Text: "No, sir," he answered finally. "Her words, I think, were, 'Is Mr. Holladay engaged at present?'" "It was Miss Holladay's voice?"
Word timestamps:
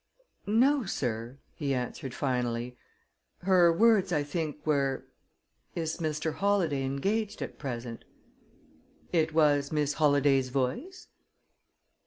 "No, 0.47 0.83
sir," 0.83 1.37
he 1.53 1.75
answered 1.75 2.15
finally. 2.15 2.75
"Her 3.43 3.71
words, 3.71 4.11
I 4.11 4.23
think, 4.23 4.65
were, 4.65 5.05
'Is 5.75 5.97
Mr. 5.97 6.33
Holladay 6.33 6.81
engaged 6.83 7.39
at 7.43 7.59
present?'" 7.59 8.03
"It 9.13 9.31
was 9.31 9.71
Miss 9.71 9.93
Holladay's 9.99 10.49
voice?" 10.49 11.07